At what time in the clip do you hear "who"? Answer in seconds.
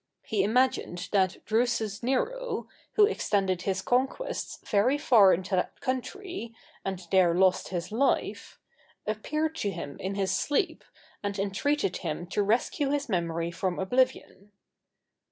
2.93-3.05